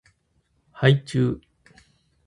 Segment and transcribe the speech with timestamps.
[0.71, 1.41] はいちゅう